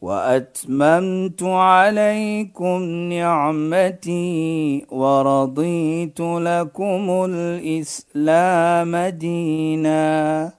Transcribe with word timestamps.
واتممت 0.00 1.42
عليكم 1.42 2.82
نعمتي 3.12 4.86
ورضيت 4.90 6.20
لكم 6.20 7.04
الاسلام 7.28 8.96
دينا 8.96 10.52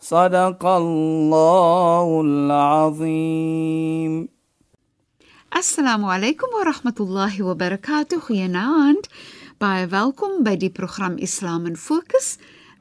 صدق 0.00 0.66
الله 0.66 2.20
العظيم 2.20 4.28
alaykum 6.12 6.48
wa 6.52 6.64
rahmatullahi 6.70 7.40
wa 7.42 7.54
barakatuh. 7.56 8.20
Goeienaand. 8.20 9.08
Baie 9.58 9.88
welkom 9.88 10.44
by 10.44 10.54
die 10.56 10.68
program 10.70 11.16
Islam 11.18 11.66
in 11.66 11.74
Fokus. 11.74 12.36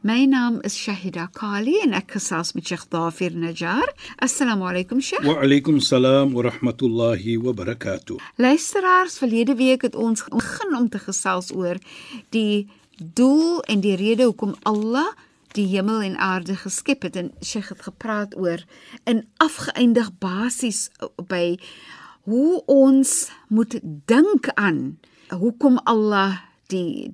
My 0.08 0.24
naam 0.26 0.62
is 0.64 0.76
Shahida 0.80 1.26
Kali 1.36 1.74
en 1.84 1.92
ek 1.98 2.14
gesels 2.16 2.54
met 2.56 2.70
Sheikh 2.70 2.86
Dafir 2.94 3.34
Najjar. 3.36 3.90
Assalamu 4.24 4.64
alaykum 4.70 5.02
Sheikh. 5.04 5.26
Wa 5.28 5.42
alaykum 5.44 5.82
salaam 5.84 6.32
wa 6.32 6.46
rahmatullahi 6.46 7.36
wa 7.44 7.52
barakatuh. 7.52 8.16
Luisteraars, 8.40 9.18
verlede 9.20 9.58
week 9.60 9.84
het 9.84 9.98
ons 10.00 10.24
begin 10.32 10.78
om 10.80 10.88
te 10.88 11.02
gesels 11.04 11.52
oor 11.52 11.76
die 12.32 12.70
doel 13.20 13.60
en 13.68 13.84
die 13.84 13.98
rede 14.00 14.30
hoekom 14.30 14.56
Allah 14.64 15.12
die 15.60 15.68
hemel 15.74 16.00
en 16.08 16.16
aarde 16.16 16.56
geskep 16.56 17.04
het 17.10 17.20
en 17.20 17.34
Sheikh 17.44 17.76
het 17.76 17.84
gepraat 17.90 18.40
oor 18.40 18.64
in 19.04 19.26
afgeëindig 19.44 20.14
basies 20.24 20.88
by 21.28 21.58
hoe 22.32 22.64
ons 22.64 23.28
moet 23.52 23.82
dink 23.84 24.54
aan 24.56 25.02
hoekom 25.36 25.82
Allah 25.84 26.46
die 26.72 27.12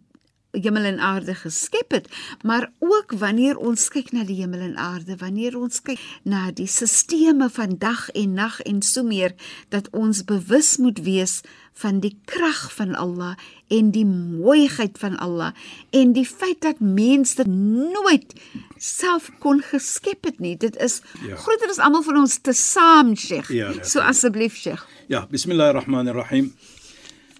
hemel 0.53 0.83
en 0.83 0.99
aarde 0.99 1.33
geskep 1.35 1.91
het, 1.91 2.07
maar 2.41 2.69
ook 2.79 3.13
wanneer 3.17 3.57
ons 3.57 3.87
kyk 3.89 4.11
na 4.13 4.23
die 4.27 4.37
hemel 4.41 4.61
en 4.61 4.77
aarde, 4.77 5.17
wanneer 5.17 5.57
ons 5.57 5.81
kyk 5.81 6.01
na 6.29 6.51
die 6.53 6.69
sisteme 6.69 7.49
van 7.49 7.77
dag 7.81 8.05
en 8.13 8.37
nag 8.37 8.59
en 8.61 8.81
so 8.85 9.03
meer 9.03 9.33
dat 9.73 9.89
ons 9.91 10.23
bewus 10.29 10.77
moet 10.77 11.01
wees 11.01 11.41
van 11.73 11.99
die 12.03 12.13
krag 12.29 12.67
van 12.75 12.93
Allah 12.95 13.33
en 13.73 13.89
die 13.95 14.05
mooiheid 14.05 14.99
van 15.01 15.17
Allah 15.17 15.55
en 15.89 16.13
die 16.13 16.25
feit 16.27 16.61
dat 16.61 16.79
mense 16.79 17.39
dit 17.41 17.49
nooit 17.49 18.35
self 18.77 19.31
kon 19.41 19.63
geskep 19.65 20.29
het 20.29 20.39
nie. 20.43 20.53
Dit 20.57 20.77
is 20.77 21.01
ja. 21.25 21.35
groter 21.39 21.73
as 21.73 21.81
almal 21.81 22.05
van 22.05 22.21
ons 22.25 22.37
te 22.45 22.53
saam, 22.53 23.15
Sheikh. 23.17 23.49
Ja, 23.49 23.73
so 23.81 24.03
asseblief, 24.05 24.59
Sheikh. 24.59 24.85
Ja, 25.09 25.25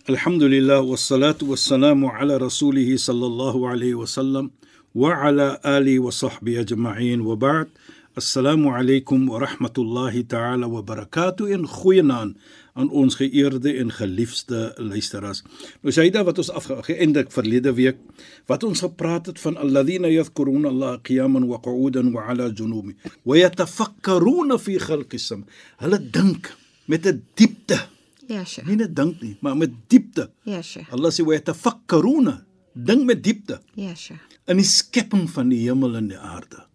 bismillahirrahmanirrahim. 0.04 0.84
Alhamdulillah 0.84 0.84
wassalatu 0.84 1.48
wassalamu 1.48 2.12
ala 2.12 2.40
rasulih 2.40 2.88
sallallahu 2.98 3.68
alayhi 3.72 3.96
wasallam 3.96 4.52
wa 4.94 5.16
ala 5.16 5.60
ali 5.64 6.00
wa 6.00 6.12
sahbihi 6.12 6.60
ajma'in 6.60 7.24
wa 7.24 7.36
ba'd. 7.36 7.70
Assalamu 8.16 8.70
alaykum 8.76 9.30
wa 9.30 9.40
rahmatullahi 9.40 10.28
ta'ala 10.28 10.68
wa 10.68 10.84
barakatuh 10.84 11.50
in 11.50 11.66
goeienaand 11.66 12.36
aan 12.76 12.90
ons 12.92 13.16
geëerde 13.16 13.80
en 13.80 13.90
geliefde 13.90 14.76
luisteraars. 14.78 15.42
Nou 15.82 15.94
Saida 15.94 16.24
wat 16.28 16.38
ons 16.38 16.52
afgeëindig 16.52 17.32
verlede 17.34 17.74
week 17.74 17.98
wat 18.46 18.64
ons 18.64 18.84
gepraat 18.84 19.32
het 19.32 19.40
van 19.40 19.58
alladhina 19.58 20.12
yadhkuruna 20.12 20.70
Allah 20.70 21.00
qiyaman 21.02 21.48
wa 21.48 21.58
qu'udan 21.64 22.12
wa 22.14 22.28
ala 22.28 22.52
junubi 22.52 22.94
wa 23.24 23.40
yatafakkaruna 23.40 24.60
fi 24.60 24.78
khalqis 24.78 25.32
sam. 25.32 25.48
Hulle 25.80 25.98
dink 25.98 26.52
met 26.92 27.08
'n 27.08 27.24
diepte. 27.34 27.94
Ja, 28.28 28.44
Sheikh. 28.46 28.68
Nie 28.68 28.78
net 28.80 28.96
dink 28.96 29.22
nie, 29.22 29.36
maar 29.42 29.58
met 29.58 29.74
diepte. 29.92 30.30
Ja, 30.48 30.62
Sheikh. 30.62 30.92
Allah 30.94 31.12
sê 31.12 31.26
wa 31.28 31.36
yatafakkaruna, 31.36 32.38
dink 32.74 33.06
met 33.08 33.24
diepte. 33.24 33.60
Ja, 33.80 33.96
Sheikh. 33.96 34.22
In 34.48 34.60
die 34.60 34.68
skepping 34.68 35.28
van 35.32 35.52
die 35.52 35.62
hemel 35.66 35.98
en 36.00 36.10
die 36.12 36.20
aarde. 36.20 36.66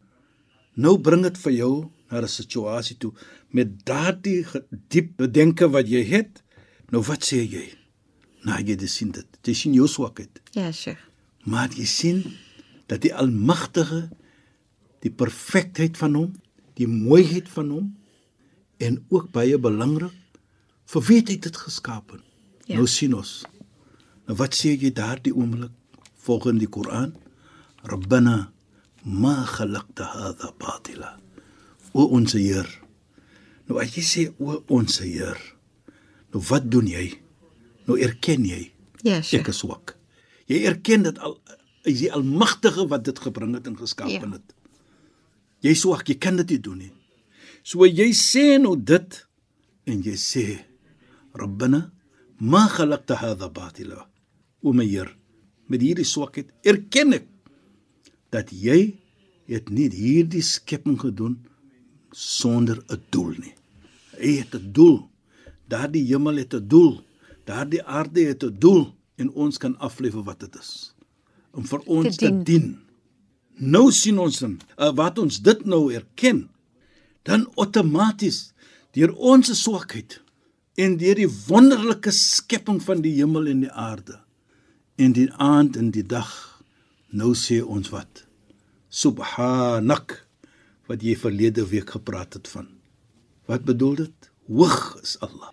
Nou 0.78 0.98
bring 1.03 1.25
dit 1.26 1.38
vir 1.38 1.53
jou 1.53 1.72
na 2.10 2.20
'n 2.20 2.28
situasie 2.28 2.97
toe 2.97 3.12
met 3.50 3.84
daardie 3.84 4.47
diep 4.88 5.16
bedenke 5.16 5.69
wat 5.69 5.88
jy 5.88 6.04
het. 6.04 6.42
Nou 6.91 7.03
wat 7.03 7.25
sê 7.25 7.42
jy? 7.44 7.75
Nou 8.44 8.58
jy 8.58 8.76
dit 8.76 8.91
sien 8.91 9.10
dit. 9.10 9.26
Jy 9.42 9.54
sien 9.54 9.75
jou 9.75 9.88
swakheid. 9.88 10.41
Ja, 10.53 10.72
Sheikh. 10.72 11.00
Maar 11.44 11.69
jy 11.75 11.84
sien 11.84 12.25
dat 12.87 13.03
die 13.03 13.14
Almagtige 13.14 14.10
die 15.00 15.10
perfektheid 15.10 15.97
van 15.97 16.14
hom, 16.14 16.32
die 16.75 16.88
mooiheid 16.88 17.48
van 17.48 17.70
hom 17.70 17.97
en 18.78 19.04
ook 19.08 19.31
baie 19.32 19.58
belangrik 19.58 20.14
vir 20.88 21.04
wie 21.09 21.21
het 21.21 21.32
hy 21.32 21.38
dit 21.49 21.56
geskaap? 21.56 22.16
Ja. 22.69 22.78
Nou 22.78 22.87
sien 22.88 23.15
ons. 23.16 23.43
Nou 24.28 24.37
wat 24.41 24.56
sê 24.56 24.75
jy 24.76 24.93
daardie 24.94 25.34
oomblik 25.37 25.72
volgens 26.25 26.60
die 26.60 26.69
Koran? 26.69 27.15
Rabbana 27.88 28.50
ma 29.04 29.37
khalaqta 29.49 30.09
hadha 30.12 30.53
batila. 30.60 31.15
O 31.93 32.09
ons 32.16 32.34
Heer. 32.37 32.69
Nou 33.69 33.81
as 33.81 33.94
jy 33.97 34.04
sê 34.04 34.26
o 34.37 34.60
ons 34.75 35.00
Heer. 35.04 35.38
Nou 36.34 36.43
wat 36.50 36.69
doen 36.69 36.88
jy? 36.91 37.06
Nou 37.88 37.97
erken 38.00 38.44
jy. 38.49 38.66
Ja, 39.05 39.22
Sheikh. 39.22 39.47
Ek 39.47 39.53
is 39.55 39.62
swak. 39.62 39.94
Jy 40.49 40.62
erken 40.69 41.06
dat 41.06 41.20
al 41.25 41.38
is 41.88 42.03
die 42.03 42.12
almagtige 42.12 42.84
wat 42.91 43.06
dit 43.06 43.19
gebring 43.22 43.55
het 43.56 43.69
en 43.70 43.76
geskaap 43.78 44.12
ja. 44.12 44.25
het. 44.34 44.55
Jy 45.65 45.75
swak, 45.78 46.09
jy 46.10 46.19
kan 46.20 46.37
dit 46.43 46.56
nie 46.56 46.62
doen 46.62 46.82
nie. 46.84 46.93
So 47.65 47.87
jy 47.88 48.10
sê 48.16 48.59
nou 48.60 48.75
dit 48.76 49.20
en 49.88 50.03
jy 50.05 50.16
sê 50.20 50.44
Rabbana 51.38 51.91
ma 52.41 52.69
khalaqta 52.69 53.19
hadha 53.22 53.49
batila. 53.49 54.06
O 54.62 54.72
my 54.72 54.84
Heer, 54.84 55.10
met 55.69 55.82
hierdie 55.84 56.06
swakheid 56.06 56.50
erken 56.66 57.15
ek 57.19 57.26
dat 58.34 58.50
jy 58.53 58.99
het 59.49 59.71
nie 59.72 59.88
hierdie 59.93 60.44
skepping 60.44 60.99
gedoen 61.00 61.38
sonder 62.12 62.82
'n 62.88 63.00
doel 63.10 63.32
nie. 63.38 63.54
Hy 64.19 64.32
het 64.41 64.54
'n 64.54 64.72
doel. 64.72 65.09
Daardie 65.69 66.04
hemel 66.04 66.37
het 66.37 66.54
'n 66.54 66.69
doel. 66.69 67.04
Daardie 67.44 67.82
aarde 67.84 68.20
het 68.20 68.43
'n 68.43 68.59
doel 68.59 68.94
en 69.16 69.31
ons 69.31 69.59
kan 69.59 69.78
aflewe 69.78 70.22
wat 70.22 70.41
dit 70.41 70.55
is. 70.55 70.94
Om 71.53 71.65
vir 71.65 71.81
ons 71.87 72.16
te 72.16 72.26
dien. 72.26 72.44
te 72.44 72.53
dien. 72.53 72.78
Nou 73.59 73.91
sien 73.93 74.19
ons 74.19 74.38
dan 74.38 74.60
uh, 74.78 74.93
wat 74.94 75.19
ons 75.19 75.41
dit 75.43 75.65
nou 75.65 75.93
erken, 75.93 76.49
dan 77.22 77.49
outomaties 77.55 78.53
deur 78.94 79.12
ons 79.15 79.50
swakheid 79.62 80.20
en 80.78 80.94
deur 81.00 81.19
die 81.19 81.31
wonderlike 81.49 82.12
skepping 82.15 82.78
van 82.84 83.03
die 83.03 83.16
hemel 83.19 83.50
en 83.50 83.65
die 83.66 83.72
aarde 83.72 84.21
en 84.99 85.15
die 85.16 85.28
aand 85.43 85.77
en 85.81 85.91
die 85.94 86.06
dag 86.06 86.31
nou 87.11 87.33
sê 87.39 87.59
ons 87.62 87.91
wat 87.94 88.25
subhanak 88.88 90.21
wat 90.88 91.05
jy 91.05 91.15
verlede 91.21 91.67
week 91.69 91.93
gepraat 91.99 92.38
het 92.38 92.49
van. 92.49 92.69
Wat 93.49 93.65
bedoel 93.69 93.94
dit? 94.05 94.31
Hoog 94.49 94.97
is 95.03 95.19
Allah. 95.25 95.53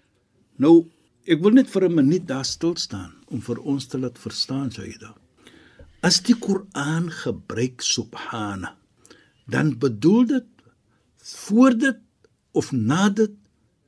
Nou, 0.55 0.87
ek 1.27 1.41
wil 1.43 1.57
net 1.59 1.69
vir 1.69 1.89
'n 1.89 1.95
minuut 1.95 2.25
daar 2.27 2.45
stil 2.45 2.75
staan 2.75 3.13
om 3.27 3.41
vir 3.41 3.59
ons 3.59 3.85
te 3.87 3.97
laat 3.97 4.17
verstaan, 4.19 4.71
Sayyida. 4.71 5.15
As 6.01 6.21
die 6.21 6.35
Koran 6.35 7.11
gebruik 7.11 7.81
subhana, 7.81 8.77
dan 9.47 9.77
bedoel 9.79 10.25
dit 10.25 10.47
voor 11.17 11.77
dit 11.77 11.99
of 12.51 12.71
na 12.71 13.09
dit 13.09 13.33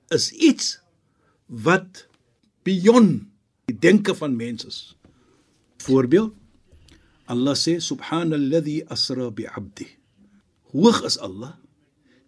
is 0.09 0.31
iets 0.31 0.80
wat 1.47 2.08
beyond 2.63 3.28
die 3.68 3.80
denke 3.80 4.16
van 4.16 4.35
mense 4.35 4.67
is. 4.67 4.79
Voorbeeld 5.84 6.35
Allah 7.28 7.55
sê 7.59 7.79
subhanalladhi 7.84 8.85
asra 8.88 9.28
bi 9.32 9.44
'abdi. 9.47 9.88
Hoog 10.72 11.03
is 11.03 11.17
Allah, 11.20 11.59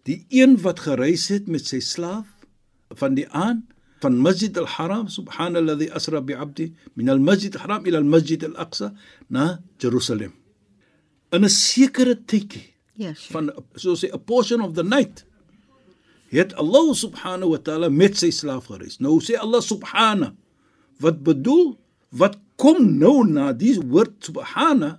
die 0.04 0.26
een 0.28 0.60
wat 0.60 0.80
gereis 0.84 1.28
het 1.32 1.48
met 1.48 1.64
sy 1.64 1.80
slaaf 1.80 2.28
van 3.00 3.16
die 3.16 3.28
aan 3.28 3.64
van 4.00 4.16
Masjid 4.16 4.52
al-Haram 4.56 5.08
subhanalladhi 5.08 5.88
asra 5.96 6.20
bi 6.20 6.36
'abdi 6.36 6.72
min 6.96 7.08
al-Masjid 7.08 7.56
al-Haram 7.56 7.86
ila 7.88 7.98
al-Masjid 8.04 8.44
al-Aqsa 8.44 8.92
na 9.28 9.60
Jerusalem. 9.80 10.32
In 11.32 11.44
'n 11.44 11.48
sekere 11.48 12.16
tydjie. 12.16 12.74
Yes. 12.96 13.28
Van 13.32 13.52
soos 13.74 14.04
'n 14.04 14.24
portion 14.24 14.60
of 14.60 14.74
the 14.74 14.84
night 14.84 15.24
het 16.30 16.54
Allah 16.54 16.92
subhanahu 16.94 17.54
wa 17.56 17.60
ta'ala 17.66 17.88
met 17.90 18.18
sy 18.18 18.30
slaaf 18.34 18.70
gereis. 18.70 18.98
Nou 19.02 19.18
sê 19.24 19.38
Allah 19.40 19.62
subhana 19.64 20.32
wat 21.02 21.22
bedoel 21.26 21.74
wat 22.14 22.38
kom 22.60 22.82
nou 23.00 23.24
na 23.26 23.50
die 23.56 23.76
woord 23.80 24.18
subhana 24.30 24.98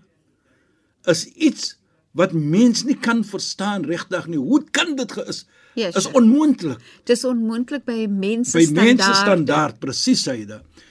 is 1.09 1.25
iets 1.33 1.75
wat 2.17 2.33
mens 2.35 2.83
nie 2.83 2.97
kan 2.99 3.23
verstaan 3.23 3.85
regtig 3.87 4.27
nie. 4.27 4.39
Hoe 4.41 4.63
kan 4.75 4.95
dit 4.99 5.11
geis 5.11 5.45
Ja, 5.79 5.87
is 5.95 6.09
onmoontlik. 6.11 6.81
Dis 7.07 7.23
onmoontlik 7.23 7.85
by 7.87 8.03
mense 8.11 8.51
By 8.57 8.65
standaard. 8.65 8.97
mense 8.97 9.13
standaard, 9.21 9.77
presies 9.79 10.25
sê 10.27 10.41
dit. 10.43 10.83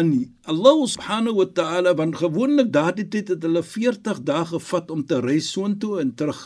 In 0.00 0.08
Allah 0.48 0.78
subhanahu 0.88 1.36
wa 1.42 1.46
ta'ala 1.52 1.92
want 1.98 2.16
gewoonlik 2.16 2.70
daardie 2.72 3.04
tyd 3.12 3.28
het 3.34 3.44
hulle 3.44 3.60
40 3.62 4.22
dae 4.24 4.46
gevat 4.54 4.90
om 4.90 5.02
te 5.04 5.20
reis 5.20 5.50
soontoe 5.52 5.98
en 6.00 6.14
terug. 6.16 6.40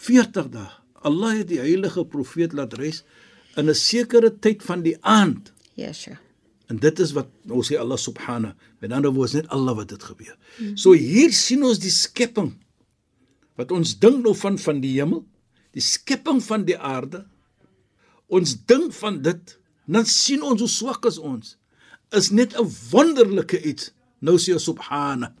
40 0.00 0.48
dae. 0.54 0.70
Allah 1.08 1.40
het 1.40 1.50
die 1.50 1.60
heilige 1.60 2.04
profeet 2.06 2.54
laat 2.56 2.76
reis 2.78 3.02
in 3.56 3.68
'n 3.68 3.74
sekere 3.74 4.30
tyd 4.38 4.62
van 4.62 4.82
die 4.82 4.96
aand. 5.00 5.52
Ja, 5.74 5.92
sure. 5.92 6.18
En 6.68 6.76
dit 6.76 6.98
is 6.98 7.12
wat 7.16 7.28
ons 7.48 7.70
sê 7.70 7.78
Allah 7.78 7.96
subhanahu. 7.96 8.54
Met 8.80 8.92
ander 8.92 9.12
woorde 9.12 9.40
net 9.40 9.48
Allah 9.48 9.74
wat 9.76 9.88
dit 9.88 10.02
gebeur. 10.02 10.36
So 10.74 10.92
hier 10.92 11.32
sien 11.32 11.62
ons 11.64 11.78
die 11.78 11.90
skepping 11.90 12.52
wat 13.56 13.72
ons 13.72 13.98
dink 13.98 14.22
nou 14.22 14.34
van 14.34 14.58
van 14.58 14.80
die 14.80 14.92
hemel, 15.00 15.24
die 15.74 15.82
skepping 15.82 16.42
van 16.42 16.64
die 16.64 16.78
aarde. 16.78 17.26
Ons 18.28 18.54
dink 18.66 18.92
van 18.92 19.22
dit, 19.22 19.58
dan 19.86 20.06
sien 20.06 20.42
ons 20.42 20.60
hoe 20.60 20.68
swak 20.68 21.06
is 21.06 21.18
ons. 21.18 21.56
Is 22.12 22.30
net 22.30 22.54
'n 22.54 22.70
wonderlike 22.90 23.62
iets. 23.62 23.92
Nou 24.20 24.36
sê 24.38 24.52
ons 24.52 24.64
subhana. 24.64 25.34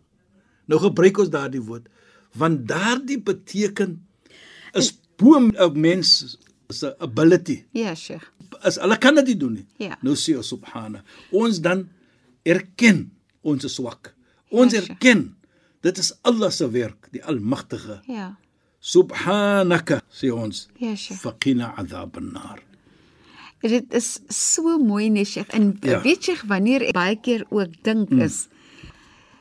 Nou 0.66 0.80
gebruik 0.80 1.18
ons 1.18 1.30
daardie 1.30 1.62
woord 1.62 1.88
want 2.36 2.66
daardie 2.68 3.20
beteken 3.22 3.96
is 4.76 4.92
bo 5.18 5.36
'n 5.38 5.52
mens 5.80 6.36
se 6.70 6.94
ability 7.00 7.64
Ja, 7.72 7.94
sure. 7.94 8.20
as 8.62 8.76
hulle 8.76 8.96
kan 8.98 9.14
dit 9.14 9.38
doen 9.40 9.52
nie. 9.52 9.66
Ja. 9.78 9.96
Nou 10.02 10.14
sê 10.14 10.36
ons 10.36 10.48
subhana. 10.48 11.02
Ons 11.32 11.60
dan 11.60 11.88
erken 12.44 13.10
ons 13.42 13.64
is 13.64 13.74
swak. 13.74 14.14
Ons 14.50 14.72
Ja, 14.72 14.80
erken 14.80 15.34
dit 15.80 15.98
is 15.98 16.12
Allah 16.22 16.50
se 16.50 16.70
werk, 16.70 17.08
die 17.12 17.24
Almagtige. 17.24 18.00
Ja. 18.06 18.36
Subhanaka 18.80 20.00
sê 20.10 20.30
ons. 20.32 20.68
Ja, 20.78 20.94
sure. 20.96 21.18
Faqina 21.18 21.74
adhab 21.76 22.16
an-nar. 22.16 22.60
Dit 23.60 23.92
is 23.94 24.20
so 24.28 24.78
mooi 24.78 25.08
nee 25.10 25.24
Sheikh. 25.24 25.48
En 25.54 25.78
Ja. 25.82 26.00
weet 26.02 26.24
jy 26.26 26.36
wanneer 26.46 26.82
ek 26.82 26.94
baie 26.94 27.16
keer 27.20 27.44
ook 27.50 27.82
dink 27.82 28.08
hmm. 28.08 28.20
is 28.20 28.46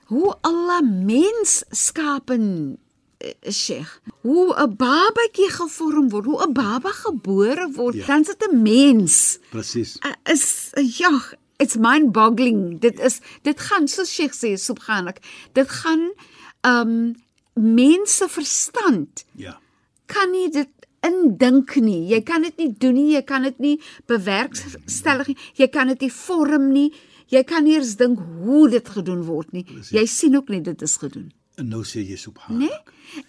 hoe 0.10 0.34
Allah 0.42 0.82
mens 0.82 1.64
skapen 1.72 2.78
eh, 2.78 2.87
Sheikh. 3.50 4.02
Hoe 4.22 4.54
'n 4.56 4.76
babatjie 4.76 5.50
gevorm 5.50 6.10
word, 6.10 6.26
hoe 6.26 6.42
'n 6.48 6.54
baba 6.54 6.90
gebore 6.92 7.70
word, 7.74 7.96
Ja. 7.96 8.06
dan 8.06 8.22
is 8.22 8.28
dit 8.28 8.48
'n 8.52 8.62
mens. 8.62 9.40
Presies. 9.50 9.98
Uh, 10.06 10.12
is 10.34 10.72
uh, 10.78 10.98
ja, 10.98 11.22
it's 11.58 11.76
mind-boggling. 11.76 12.80
Dit 12.80 13.00
is 13.00 13.20
dit 13.42 13.60
gaan 13.60 13.88
soos 13.88 14.14
Sheikh 14.14 14.34
sê 14.34 14.54
subhanak. 14.58 15.18
Dit 15.54 15.70
gaan 15.70 16.12
um 16.62 17.16
mense 17.54 18.28
verstand 18.30 19.26
Ja. 19.36 19.60
kan 20.06 20.32
nie 20.32 20.50
dit 20.50 20.70
indink 21.02 21.76
nie. 21.76 22.08
Jy 22.08 22.22
kan 22.22 22.42
dit 22.42 22.58
nie 22.58 22.76
doen 22.78 22.94
nie, 22.94 23.14
jy 23.14 23.22
kan 23.24 23.42
dit 23.44 23.60
nie 23.60 23.82
bewerkstellig 24.06 25.28
nie. 25.28 25.38
Jy 25.56 25.68
kan 25.68 25.88
dit 25.88 26.02
nie 26.02 26.12
vorm 26.12 26.72
nie. 26.72 26.94
Jy 27.28 27.44
kan 27.44 27.64
nie 27.64 27.76
eens 27.76 27.96
dink 28.00 28.20
hoe 28.44 28.70
dit 28.70 28.90
gedoen 28.90 29.24
word 29.28 29.52
nie. 29.52 29.66
Jy 29.92 30.06
sien 30.06 30.36
ook 30.36 30.48
net 30.50 30.64
dit 30.64 30.82
is 30.82 30.96
gedoen, 30.98 31.32
En 31.58 31.68
nou 31.72 31.82
sê 31.88 32.04
jy 32.06 32.16
subhana. 32.22 32.60
né? 32.68 32.70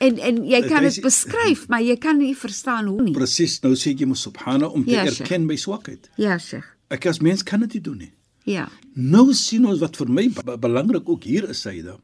En 0.04 0.19
en 0.19 0.42
jy 0.44 0.60
kan 0.69 0.82
Dit 0.84 0.98
beskryf, 1.04 1.66
maar 1.69 1.80
jy 1.82 1.96
kan 1.96 2.19
nie 2.19 2.34
verstaan 2.36 2.86
hoe 2.90 3.02
nie. 3.02 3.12
Presies, 3.16 3.60
nou 3.62 3.72
sê 3.78 3.94
jy 3.96 4.04
moet 4.10 4.19
subhana 4.20 4.69
om 4.69 4.84
te 4.84 4.90
Ja, 4.92 5.04
erken 5.06 5.46
my 5.46 5.56
swakheid. 5.56 6.10
Ja, 6.20 6.36
Sheikh. 6.38 6.66
Ek 6.90 7.06
as 7.06 7.20
mens 7.25 7.42
kan 7.42 7.60
dit 7.60 7.72
nie 7.78 7.80
doen 7.80 7.98
nie. 7.98 8.12
Ja. 8.44 8.66
Nou 8.94 9.32
sien 9.34 9.64
ons 9.69 9.80
wat 9.80 9.96
vir 9.96 10.08
my 10.12 10.28
be- 10.28 10.58
belangrik 10.58 11.08
ook 11.08 11.25
hier 11.25 11.48
is 11.48 11.60
Saida. 11.62 11.96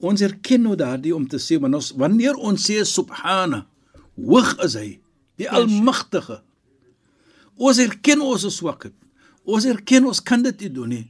Ons 0.00 0.20
erken 0.20 0.62
nou 0.62 0.74
daardie 0.76 1.14
om 1.14 1.28
te 1.28 1.38
sê 1.38 1.60
want 1.60 1.74
ons 1.74 1.92
wanneer 1.96 2.34
ons 2.34 2.58
sê 2.70 2.82
subhana, 2.84 3.66
hoog 4.16 4.56
is 4.64 4.74
hy, 4.74 4.98
die 5.38 5.48
almagtige. 5.50 6.40
Ons 7.56 7.78
erken 7.78 8.20
ons 8.20 8.46
swakheid. 8.56 8.94
Ons 9.44 9.64
erken 9.66 10.06
ons 10.06 10.20
kan 10.22 10.42
dit 10.42 10.60
nie 10.60 10.70
doen 10.70 10.88
nie. 10.88 11.04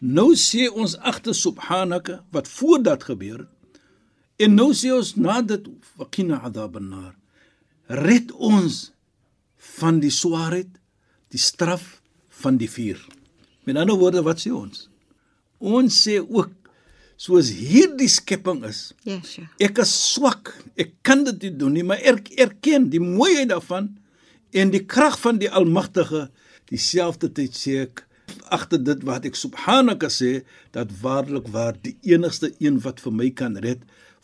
Nou 0.00 0.34
sê 0.36 0.68
ons 0.70 0.94
agter 0.98 1.34
subhanaka 1.34 2.20
wat 2.30 2.48
voor 2.48 2.82
dat 2.82 3.02
gebeur 3.04 3.38
het. 3.38 3.48
En 4.42 4.52
nou 4.54 4.70
sê 4.76 4.90
ons 4.92 5.14
na 5.16 5.38
dit 5.42 5.68
waqina 5.96 6.40
adhab 6.44 6.76
an-nar. 6.80 7.14
Red 7.88 8.32
ons 8.34 8.90
van 9.78 10.00
die 10.02 10.12
swaarheid, 10.12 10.68
die 11.32 11.40
straf 11.40 12.00
van 12.42 12.58
die 12.60 12.68
vuur. 12.70 13.00
Met 13.66 13.78
ander 13.80 13.96
woorde 13.98 14.22
wat 14.26 14.42
sê 14.42 14.52
ons? 14.54 14.86
Ons 15.58 15.96
sê 16.04 16.18
ook 16.20 16.52
soos 17.16 17.48
hierdie 17.56 18.10
skepping 18.12 18.60
is, 18.68 18.90
Ja, 19.08 19.16
Sheikh. 19.24 19.48
ek 19.64 19.78
is 19.80 19.92
swak, 20.12 20.50
ek 20.76 20.90
kan 21.02 21.24
dit 21.24 21.46
nie 21.46 21.52
doen 21.56 21.72
nie, 21.72 21.82
maar 21.82 22.02
ek 22.04 22.28
erken 22.36 22.90
die 22.92 23.00
mooiheid 23.00 23.48
daarvan 23.48 23.88
en 24.52 24.70
die 24.70 24.82
krag 24.84 25.16
van 25.22 25.38
die 25.40 25.48
Almagtige. 25.48 26.26
Dieselfde 26.68 27.30
tyd 27.32 27.56
sê 27.56 27.78
ek 27.86 28.02
agter 28.52 28.82
dit 28.84 29.02
wat 29.08 29.24
ek 29.24 29.36
subhanaka 29.38 30.10
sê 30.12 30.42
dat 30.76 30.92
waarlik 31.00 31.48
waar 31.54 31.78
die 31.80 31.96
enigste 32.04 32.52
een 32.60 32.76
wat 32.84 33.00
vir 33.00 33.12
my 33.16 33.30
kan 33.30 33.56
red 33.64 33.80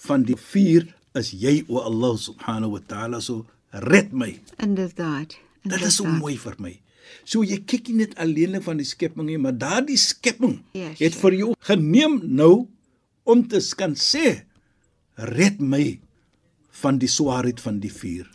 van 0.07 0.25
die 0.27 0.37
vuur 0.39 0.87
is 1.19 1.33
jy 1.37 1.63
o 1.69 1.83
Allah 1.85 2.15
subhanahu 2.19 2.77
wa 2.77 2.83
taala 2.89 3.21
so 3.21 3.45
red 3.73 4.13
my 4.13 4.33
Inderdaad. 4.63 5.37
Dit 5.63 5.83
is 5.87 5.97
so 6.01 6.05
mooi 6.09 6.37
vir 6.41 6.57
my. 6.59 6.73
So 7.29 7.43
jy 7.47 7.61
kyk 7.69 7.91
nie 7.93 8.03
net 8.07 8.15
alleenlik 8.21 8.65
van 8.67 8.81
die 8.81 8.87
skepping 8.89 9.27
nie, 9.29 9.39
maar 9.39 9.55
daardie 9.59 9.99
skepping 10.01 10.61
Ja, 10.75 10.89
het 10.97 11.13
sure. 11.15 11.21
vir 11.23 11.37
jou 11.39 11.51
geneem 11.69 12.21
nou 12.25 12.67
om 13.25 13.45
te 13.49 13.61
kan 13.79 13.95
sê 13.95 14.43
red 15.17 15.61
my 15.61 16.01
van 16.73 16.99
die 16.99 17.09
swaarheid 17.09 17.61
van 17.61 17.81
die 17.83 17.93
vuur. 17.93 18.29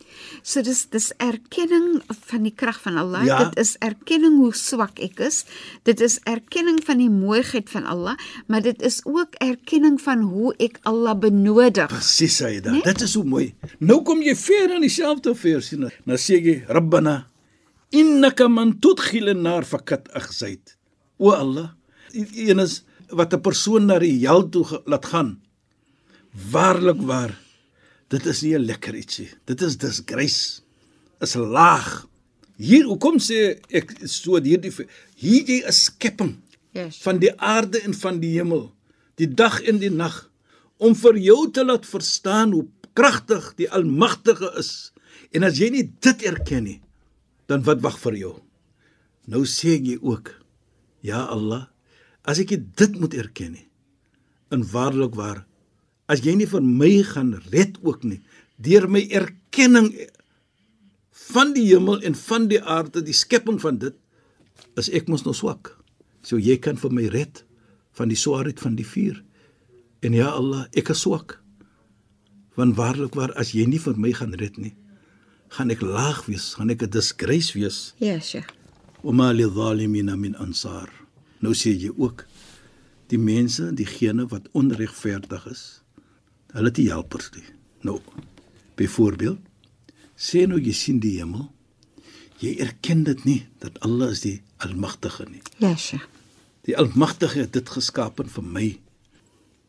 So 0.46 0.62
dis 0.66 0.86
dis 0.94 1.10
erkenning 1.24 2.02
van 2.30 2.46
die 2.46 2.54
krag 2.54 2.78
van 2.84 2.98
Allah. 3.02 3.26
Ja. 3.26 3.38
Dit 3.48 3.58
is 3.64 3.76
erkenning 3.84 4.38
hoe 4.38 4.54
swak 4.56 5.02
ek 5.04 5.22
is. 5.26 5.44
Dit 5.90 6.02
is 6.06 6.20
erkenning 6.30 6.78
van 6.86 7.02
die 7.02 7.10
mooiheid 7.12 7.70
van 7.74 7.88
Allah, 7.90 8.18
maar 8.48 8.62
dit 8.66 8.82
is 8.86 9.02
ook 9.06 9.40
erkenning 9.44 9.98
van 10.02 10.22
hoe 10.30 10.54
ek 10.64 10.78
Allah 10.90 11.18
benodig. 11.18 11.90
Presies 11.92 12.40
hy 12.46 12.60
dit. 12.62 12.84
Dit 12.86 13.02
is 13.02 13.16
so 13.18 13.26
mooi. 13.26 13.50
Nou 13.80 14.04
kom 14.06 14.22
jy 14.22 14.36
ver 14.38 14.78
in 14.78 14.86
dieselfde 14.86 15.34
vers 15.38 15.72
sien. 15.74 15.88
Nou 16.06 16.20
sê 16.22 16.38
jy 16.38 16.60
Rabbana 16.70 17.24
innaka 17.96 18.48
man 18.52 18.78
tudkhil 18.84 19.32
an-nar 19.34 19.66
fakat 19.66 20.12
akhzait. 20.14 20.76
O 21.18 21.34
Allah, 21.34 21.72
een 22.14 22.60
is 22.60 22.84
wat 23.10 23.34
'n 23.34 23.42
persoon 23.42 23.86
na 23.86 24.00
die 24.00 24.28
hel 24.28 24.50
toe 24.50 24.82
laat 24.86 25.06
gaan. 25.06 25.40
Waarlik 26.52 27.02
waar. 27.02 27.47
Dit 28.10 28.26
is 28.26 28.42
nie 28.42 28.56
'n 28.56 28.66
lekker 28.66 28.96
ietsie. 28.96 29.30
Dit 29.46 29.62
is 29.62 29.78
disgrace. 29.78 30.62
Is 31.20 31.36
laag. 31.36 32.08
Hier 32.58 32.86
hoekom 32.86 33.20
sê 33.20 33.60
ek 33.70 33.96
so 34.06 34.40
hierdie 34.40 34.72
hierdie 35.16 35.64
is 35.68 35.84
skepping 35.84 36.42
Yes. 36.78 37.00
van 37.02 37.18
die 37.18 37.32
aarde 37.42 37.82
en 37.82 37.94
van 37.94 38.20
die 38.20 38.36
hemel, 38.38 38.68
die 39.16 39.28
dag 39.28 39.62
en 39.66 39.80
die 39.80 39.90
nag, 39.90 40.30
om 40.78 40.94
vir 40.96 41.18
jou 41.18 41.52
te 41.52 41.66
laat 41.66 41.86
verstaan 41.90 42.52
hoe 42.54 42.68
kragtig 42.94 43.56
die 43.58 43.70
Almagtige 43.72 44.52
is. 44.60 44.92
En 45.34 45.44
as 45.44 45.58
jy 45.58 45.72
nie 45.74 45.88
dit 46.06 46.22
erken 46.22 46.64
nie, 46.64 46.82
dan 47.48 47.64
wat 47.64 47.82
wag 47.82 47.98
vir 48.04 48.14
jou? 48.20 48.36
Nou 49.26 49.42
sê 49.50 49.80
jy 49.82 49.98
ook, 50.02 50.30
ja 51.02 51.26
Allah, 51.26 51.66
as 52.24 52.40
ek 52.44 52.54
dit 52.78 53.00
moet 53.00 53.16
erken 53.18 53.58
nie, 53.58 53.66
in 54.54 54.64
waarlik 54.64 55.16
waar, 55.18 55.47
as 56.08 56.24
jy 56.24 56.36
nie 56.40 56.48
vir 56.50 56.64
my 56.64 56.92
gaan 57.04 57.34
red 57.52 57.78
ook 57.84 58.04
nie, 58.08 58.22
deur 58.58 58.88
my 58.90 59.04
erkenning 59.12 59.92
van 61.28 61.54
die 61.54 61.68
hemel 61.68 62.02
en 62.08 62.16
van 62.16 62.48
die 62.48 62.62
aarde, 62.62 63.04
die 63.04 63.16
skepping 63.16 63.60
van 63.62 63.80
dit, 63.82 63.96
is 64.80 64.90
ek 64.90 65.10
mos 65.12 65.26
nou 65.26 65.36
swak. 65.36 65.74
So 66.24 66.40
jy 66.40 66.58
kan 66.62 66.80
vir 66.80 66.94
my 66.94 67.08
red 67.12 67.44
van 67.98 68.12
die 68.12 68.20
swaarheid 68.20 68.62
van 68.64 68.78
die 68.78 68.88
vuur. 68.88 69.20
En 70.06 70.16
ja 70.16 70.32
Allah, 70.38 70.68
ek 70.78 70.94
is 70.94 71.04
swak. 71.04 71.40
Want 72.58 72.78
waarlik 72.78 73.18
waar 73.18 73.34
as 73.38 73.54
jy 73.54 73.68
nie 73.70 73.82
vir 73.82 73.98
my 74.00 74.14
gaan 74.16 74.36
red 74.40 74.58
nie, 74.62 74.74
gaan 75.54 75.72
ek 75.74 75.84
laag 75.86 76.26
wees, 76.28 76.54
gaan 76.58 76.70
ek 76.70 76.84
'n 76.84 76.90
disgrace 76.90 77.54
wees. 77.54 77.94
Ja, 78.00 78.20
Sheikh. 78.20 78.52
Wama 79.04 79.32
lidh-dhalimina 79.32 80.16
min 80.18 80.36
ansar. 80.36 80.90
Nou 81.40 81.54
sê 81.54 81.72
jy 81.72 81.92
ook 81.98 82.26
die 83.08 83.20
mense, 83.20 83.74
diegene 83.74 84.28
wat 84.28 84.50
onregverdig 84.54 85.46
is, 85.48 85.82
hulle 86.58 86.72
het 86.72 86.82
nie 86.82 86.90
helpers 86.90 87.30
nie. 87.36 87.46
Nou, 87.86 88.00
byvoorbeeld, 88.80 89.40
sê 90.18 90.48
nou 90.50 90.58
jy 90.60 90.74
sien 90.74 91.00
die 91.04 91.20
hemel, 91.20 91.48
jy 92.42 92.56
erken 92.66 93.04
dit 93.08 93.24
nie 93.26 93.40
dat 93.62 93.78
Allah 93.86 94.12
is 94.14 94.26
die 94.26 94.40
Almagtige 94.66 95.28
nie. 95.30 95.42
Ja, 95.62 95.76
Sheikh. 95.78 96.08
Die 96.66 96.74
Almagtige 96.78 97.46
het 97.46 97.54
dit 97.54 97.70
geskaap 97.70 98.20
vir 98.26 98.44
my. 98.44 98.68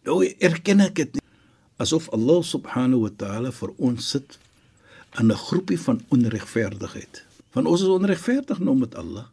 Nou 0.09 0.23
erken 0.25 0.81
ek 0.81 0.95
dit 0.97 1.19
nie 1.19 1.25
asof 1.79 2.09
Allah 2.17 2.43
subhanahu 2.43 3.05
wa 3.07 3.11
ta'ala 3.15 3.53
vir 3.55 3.71
ons 3.79 4.11
sit 4.15 4.39
in 5.21 5.31
'n 5.31 5.37
groepie 5.37 5.79
van 5.81 6.03
onregverdigheid. 6.09 7.25
Want 7.53 7.67
ons 7.67 7.81
is 7.83 7.89
onregverdig 7.89 8.59
nou 8.59 8.77
met 8.77 8.95
Allah. 8.95 9.27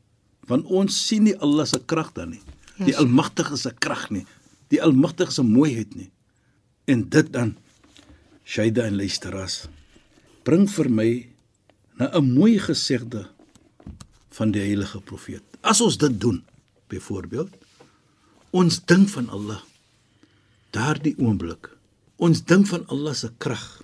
Want 0.47 0.65
ons 0.65 1.07
sien 1.07 1.23
nie 1.23 1.37
Allah 1.37 1.65
se 1.65 1.79
krag 1.85 2.13
dan 2.13 2.29
nie. 2.29 2.41
Ja, 2.77 2.85
Die. 2.85 2.97
Almagtige 2.97 3.57
se 3.57 3.73
krag 3.79 4.09
nie. 4.09 4.25
Die 4.67 4.81
Almagtige 4.81 5.31
se 5.31 5.43
mooiheid 5.43 5.95
nie. 5.95 6.11
En 6.85 7.09
dit 7.09 7.31
dan 7.33 7.55
Shaida 8.45 8.85
en 8.85 8.95
luisteraars 8.95 9.65
bring 10.45 10.67
vir 10.69 10.89
my 10.89 11.09
na 11.97 12.11
'n 12.13 12.33
mooi 12.33 12.59
gesegde 12.59 13.27
van 14.29 14.51
die 14.51 14.61
heilige 14.61 15.01
profeet. 15.01 15.43
As 15.61 15.81
ons 15.81 15.97
dit 15.97 16.19
doen, 16.21 16.43
byvoorbeeld, 16.87 17.49
ons 18.51 18.85
dink 18.85 19.09
van 19.09 19.29
Allah 19.29 19.61
daardie 20.75 21.15
oomblik. 21.17 21.69
Ons 22.15 22.43
dink 22.43 22.67
van 22.67 22.85
Allah 22.87 23.15
se 23.15 23.31
krag. 23.37 23.81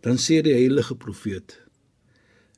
Dan 0.00 0.16
sê 0.16 0.40
die 0.42 0.54
heilige 0.54 0.94
profeet: 0.94 1.58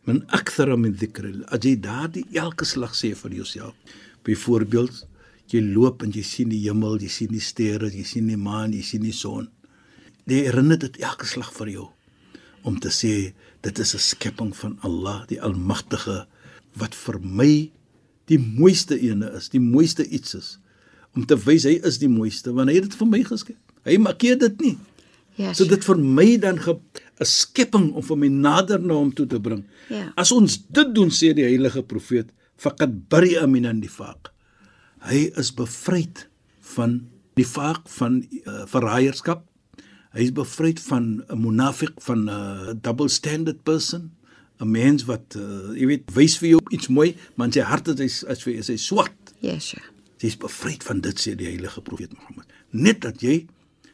"Man 0.05 0.25
akthara 0.27 0.77
min 0.77 0.95
dhikri." 0.95 1.43
As 1.47 1.65
jy 1.65 1.77
daardie 1.81 2.27
elke 2.33 2.65
slag 2.65 2.95
sê 2.95 3.15
vir 3.15 3.33
jouself. 3.33 3.75
Byvoorbeeld, 4.23 5.07
jy 5.53 5.63
loop 5.63 6.03
en 6.03 6.13
jy 6.15 6.23
sien 6.27 6.51
die 6.51 6.63
hemel, 6.65 6.99
jy 7.03 7.11
sien 7.13 7.33
die 7.35 7.43
sterre, 7.43 7.91
jy 7.93 8.05
sien 8.05 8.27
die 8.31 8.39
maan, 8.41 8.75
jy 8.75 8.83
sien 8.83 9.05
die 9.07 9.15
son. 9.15 9.49
Dit 10.27 10.49
herinner 10.49 10.79
dit 10.83 10.99
elke 10.99 11.27
slag 11.27 11.53
vir 11.55 11.71
jou 11.77 11.89
om 12.67 12.81
te 12.83 12.91
sê 12.91 13.33
dit 13.63 13.79
is 13.79 13.95
'n 13.95 13.99
skepping 13.99 14.53
van 14.57 14.79
Allah, 14.83 15.27
die 15.29 15.41
Almagtige 15.41 16.27
wat 16.75 16.95
vir 16.95 17.21
my 17.23 17.71
die 18.27 18.39
mooiste 18.39 18.99
ene 18.99 19.31
is, 19.37 19.49
die 19.49 19.61
mooiste 19.61 20.07
iets 20.09 20.35
is 20.35 20.59
om 21.15 21.25
te 21.25 21.37
wys 21.37 21.65
hy 21.65 21.81
is 21.85 21.99
die 21.99 22.09
mooiste 22.09 22.53
want 22.53 22.69
hy 22.69 22.77
het 22.77 22.91
dit 22.91 22.99
vir 22.99 23.07
my 23.07 23.23
geskep. 23.23 23.59
Hy 23.85 23.97
markeer 23.99 24.39
dit 24.39 24.61
nie. 24.61 24.77
Ja. 25.37 25.53
So 25.53 25.65
dit 25.65 25.85
vir 25.85 25.97
my 25.97 26.37
dan 26.37 26.59
'n 26.59 27.25
skepping 27.25 27.95
om 27.95 28.03
vir 28.03 28.17
my 28.17 28.29
nader 28.29 28.81
na 28.81 28.95
hom 28.95 29.13
toe 29.13 29.27
te 29.27 29.41
bring. 29.41 29.65
Ja. 29.89 30.13
As 30.17 30.33
ons 30.33 30.59
dit 30.69 30.95
doen 30.95 31.09
sê 31.09 31.33
die 31.35 31.45
heilige 31.45 31.83
profeet 31.83 32.29
faqad 32.59 33.09
bari'a 33.09 33.47
minan 33.47 33.81
nifaq. 33.81 34.36
Hy 35.05 35.31
is 35.37 35.53
bevryd 35.55 36.29
van 36.77 37.01
nifaq 37.37 37.89
van 37.99 38.23
uh, 38.23 38.65
verraaierskap. 38.71 39.45
Hy 40.17 40.25
is 40.25 40.33
bevryd 40.33 40.81
van 40.81 41.23
'n 41.29 41.41
munafiq 41.41 42.01
van 42.09 42.25
'n 42.25 42.29
uh, 42.29 42.75
double 42.81 43.09
standard 43.09 43.63
person. 43.63 44.13
'n 44.61 44.71
Mens 44.71 45.05
wat 45.05 45.37
uh, 45.37 45.77
jy 45.77 45.87
weet 45.87 46.15
wys 46.15 46.39
vir 46.39 46.49
jou 46.49 46.61
iets 46.71 46.89
mooi, 46.89 47.17
maar 47.35 47.47
in 47.47 47.53
sy 47.53 47.61
hart 47.61 47.89
is 47.89 48.01
hy 48.01 48.31
as 48.33 48.45
hy 48.45 48.53
is 48.53 48.69
hy 48.69 48.77
swart. 48.77 49.35
Ja, 49.41 49.59
sure. 49.59 49.85
Jy 50.19 50.27
is 50.33 50.39
bevryd 50.41 50.83
van 50.83 51.01
dit 51.01 51.21
sê 51.21 51.37
die 51.37 51.47
heilige 51.47 51.81
profeet 51.81 52.13
Mohammed. 52.17 52.49
Net 52.71 53.01
dat 53.01 53.21
jy 53.21 53.47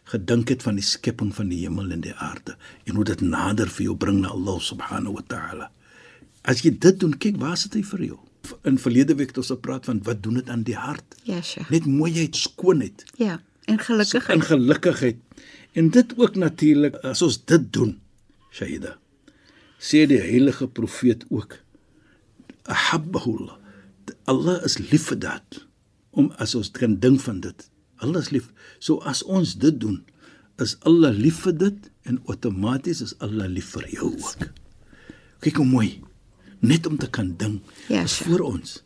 gedink 0.04 0.48
het 0.48 0.62
van 0.62 0.78
die 0.78 0.86
skepping 0.86 1.34
van 1.34 1.48
die 1.48 1.62
hemel 1.64 1.90
en 1.90 2.00
die 2.00 2.14
aarde 2.14 2.56
en 2.84 2.94
hoe 2.94 3.04
dit 3.04 3.20
nader 3.20 3.70
vir 3.70 3.84
jou 3.84 3.96
bring 3.96 4.20
na 4.20 4.28
Allah 4.28 4.60
subhanahu 4.60 5.14
wa 5.18 5.24
ta'ala. 5.26 5.70
As 6.42 6.62
jy 6.62 6.74
dit 6.78 6.98
doen, 7.00 7.14
kyk 7.18 7.38
waar 7.42 7.56
sit 7.56 7.74
hy 7.74 7.82
vir 7.86 8.06
jou. 8.12 8.20
In 8.62 8.78
verlede 8.78 9.14
week 9.14 9.28
het 9.32 9.38
ons 9.42 9.50
gepraat 9.54 9.84
van 9.84 10.02
wat 10.02 10.22
doen 10.22 10.34
dit 10.40 10.48
aan 10.50 10.62
die 10.66 10.76
hart? 10.76 11.14
Ja, 11.28 11.40
sure. 11.42 11.66
Net 11.70 11.86
mooiheid, 11.86 12.36
skoonheid 12.36 13.04
Ja, 13.16 13.40
en 13.64 13.78
gelukkigheid. 13.78 14.36
en 14.38 14.42
gelukkigheid. 14.42 15.16
En 15.72 15.90
dit 15.90 16.14
ook 16.18 16.34
natuurlik 16.36 16.94
as 17.06 17.22
ons 17.22 17.44
dit 17.44 17.72
doen, 17.72 18.00
Shaida. 18.52 18.96
Sê 19.78 20.06
die 20.06 20.20
heilige 20.20 20.68
profeet 20.68 21.24
ook 21.30 21.58
ahabbahullah. 22.70 23.56
Allah 24.30 24.62
is 24.64 24.78
lief 24.78 25.08
vir 25.10 25.18
dit. 25.24 25.62
Om 26.12 26.30
as 26.42 26.54
ons 26.54 26.70
kan 26.70 26.98
dink 27.00 27.20
van 27.24 27.40
dit. 27.40 27.68
Allah 28.02 28.20
is 28.20 28.30
lief. 28.34 28.50
So 28.78 28.98
as 29.08 29.22
ons 29.22 29.54
dit 29.58 29.78
doen, 29.80 30.02
is 30.62 30.76
Allah 30.86 31.10
lief 31.16 31.40
vir 31.46 31.54
dit 31.58 31.88
en 32.06 32.20
outomaties 32.28 33.00
is 33.02 33.14
Allah 33.24 33.48
lief 33.48 33.72
vir 33.76 33.86
jou 33.94 34.10
ook. 34.12 34.48
Kyk 35.42 35.56
hoe 35.62 35.66
mooi. 35.66 35.90
Net 36.62 36.86
om 36.86 36.96
te 36.96 37.08
kan 37.10 37.34
dink 37.38 37.62
Ja, 37.90 38.04
is 38.06 38.20
vir 38.22 38.42
ons. 38.46 38.78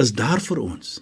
Is 0.00 0.12
daar 0.12 0.40
vir 0.44 0.60
ons. 0.60 0.98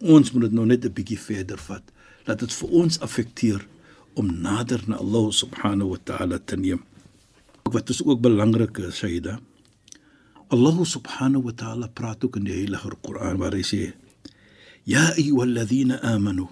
Ons 0.00 0.32
moet 0.32 0.46
dit 0.48 0.52
nou 0.56 0.64
net 0.66 0.84
'n 0.84 0.92
bietjie 0.92 1.18
verder 1.20 1.58
vat. 1.58 1.84
Laat 2.26 2.40
dit 2.40 2.52
vir 2.52 2.68
ons 2.68 3.00
affekteer 3.00 3.66
om 4.14 4.40
nader 4.40 4.80
na 4.86 4.96
Allah 4.96 5.30
subhanahu 5.32 5.90
wa 5.90 6.00
ta'ala 6.04 6.38
te 6.38 6.56
neem. 6.56 6.80
Wat 7.62 7.88
is 7.90 8.04
ook 8.04 8.20
belangrik, 8.20 8.76
Sayyida? 8.90 9.40
Allah 10.48 10.84
subhanahu 10.84 11.44
wa 11.44 11.52
ta'ala 11.52 11.88
praat 11.88 12.24
ook 12.24 12.36
in 12.36 12.44
die 12.44 12.52
heilige 12.52 12.96
Koran 13.02 13.38
waar 13.38 13.52
hy 13.52 13.62
sê: 13.62 13.92
"Ya 14.84 15.12
ayyuhalladhina 15.16 16.00
amanu 16.00 16.48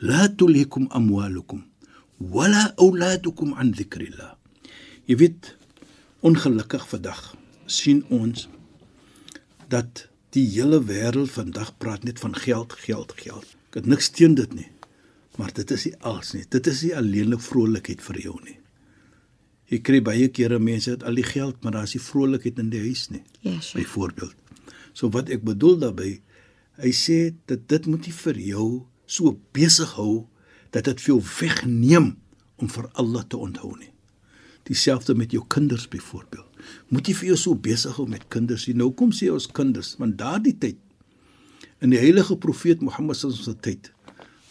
la 0.00 0.28
tulhikum 0.28 0.86
amwalukum 0.90 1.64
wala 2.18 2.74
auladukum 2.76 3.54
an 3.54 3.72
dhikrillah." 3.72 4.34
Jy 5.06 5.16
weet, 5.16 5.56
ongelukkig 6.22 6.86
vandag 6.88 7.41
sien 7.66 8.04
ons 8.08 8.48
dat 9.68 10.06
die 10.32 10.44
hele 10.54 10.80
wêreld 10.88 11.32
vandag 11.32 11.74
praat 11.78 12.04
net 12.04 12.20
van 12.20 12.34
geld, 12.36 12.72
geld, 12.84 13.12
geld. 13.20 13.56
Ek 13.70 13.80
het 13.82 13.88
niks 13.88 14.10
teen 14.12 14.34
dit 14.36 14.54
nie. 14.56 14.68
Maar 15.40 15.52
dit 15.56 15.70
is 15.70 15.86
nie 15.88 15.94
als 16.04 16.32
nie. 16.36 16.44
Dit 16.48 16.68
is 16.68 16.82
nie 16.84 16.92
alleenlik 16.96 17.40
vrolikheid 17.40 18.02
vir 18.04 18.20
jou 18.20 18.36
nie. 18.44 18.58
Jy 19.72 19.78
kry 19.80 20.02
baie 20.04 20.28
kere 20.28 20.58
mense 20.60 20.92
het 20.92 21.04
al 21.08 21.16
die 21.16 21.24
geld, 21.24 21.62
maar 21.64 21.72
daar 21.76 21.88
is 21.88 21.94
nie 21.96 22.04
vrolikheid 22.04 22.60
in 22.60 22.68
die 22.72 22.82
huis 22.82 23.06
nie. 23.12 23.22
Ja, 23.40 23.54
sure. 23.60 23.80
Byvoorbeeld. 23.80 24.36
So 24.92 25.08
wat 25.12 25.32
ek 25.32 25.44
bedoel 25.46 25.78
daarmee, 25.80 26.18
hy 26.82 26.92
sê 26.96 27.18
dat 27.48 27.64
dit 27.72 27.88
moet 27.88 28.08
nie 28.08 28.16
vir 28.16 28.40
jou 28.44 28.66
so 29.08 29.36
besig 29.56 29.96
hou 29.96 30.26
dat 30.72 30.88
dit 30.88 31.00
vir 31.04 31.14
jou 31.14 31.20
wegneem 31.40 32.12
om 32.60 32.68
vir 32.68 32.88
Allah 33.00 33.24
te 33.24 33.40
onthou 33.40 33.72
nie. 33.78 33.90
Dieselfde 34.68 35.16
met 35.16 35.32
jou 35.32 35.42
kinders 35.48 35.88
byvoorbeeld. 35.88 36.51
Moet 36.88 37.08
jy 37.08 37.14
vir 37.14 37.28
jou 37.32 37.36
so 37.36 37.54
besig 37.54 37.96
hou 37.96 38.06
met 38.08 38.28
kinders 38.28 38.66
nie. 38.68 38.74
Nou 38.78 38.90
kom 38.92 39.10
sê 39.12 39.30
ons 39.32 39.46
kinders, 39.46 39.94
want 39.98 40.16
daardie 40.18 40.54
tyd 40.58 40.76
in 41.82 41.90
die 41.90 41.98
heilige 41.98 42.36
profeet 42.38 42.82
Mohammed 42.82 43.16
se 43.16 43.54
tyd 43.60 43.90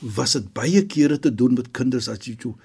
was 0.01 0.33
dit 0.33 0.47
baie 0.53 0.81
kere 0.89 1.19
te 1.19 1.29
doen 1.33 1.53
met 1.53 1.71
kinders 1.71 2.09
as 2.09 2.19
jy 2.27 2.35
toe 2.35 2.55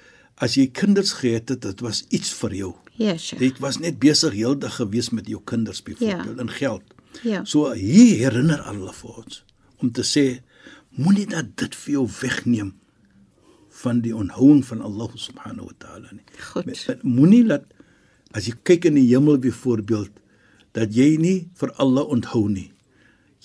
as 0.42 0.56
jy 0.58 0.66
kinders 0.72 1.12
gehad 1.16 1.48
het, 1.48 1.62
dit 1.62 1.80
was 1.80 2.02
iets 2.12 2.32
vir 2.42 2.54
jou. 2.54 2.72
Ja, 3.00 3.14
sure. 3.16 3.40
Jy 3.44 3.54
was 3.60 3.78
net 3.80 3.98
besig 4.02 4.34
heeldag 4.36 4.74
gewees 4.80 5.10
met 5.10 5.28
jou 5.28 5.40
kinders 5.44 5.82
byvoorbeeld 5.82 6.36
Ja. 6.36 6.42
en 6.42 6.50
geld. 6.50 6.82
Ja. 7.24 7.44
So 7.44 7.72
hier 7.72 8.16
herinner 8.18 8.60
Allah 8.68 8.92
vir 8.92 9.16
ons 9.22 9.44
om 9.80 9.90
te 9.92 10.02
sê 10.02 10.40
moenie 10.96 11.26
dat 11.26 11.56
dit 11.56 11.74
vir 11.74 11.92
jou 11.92 12.08
wegneem 12.20 12.74
van 13.82 14.00
die 14.00 14.12
onthouing 14.16 14.64
van 14.64 14.80
Allah 14.82 15.08
subhanahu 15.14 15.66
wa 15.66 15.74
ta'ala 15.78 16.12
nie. 16.12 16.24
Goed. 16.52 17.02
Moenie 17.02 17.44
laat 17.44 17.64
as 18.34 18.46
jy 18.48 18.54
kyk 18.64 18.88
in 18.90 18.94
die 18.98 19.06
hemel 19.12 19.38
byvoorbeeld 19.42 20.10
dat 20.76 20.92
jy 20.94 21.16
nie 21.20 21.48
vir 21.60 21.70
Allah 21.80 22.04
onthou 22.12 22.48
nie. 22.52 22.70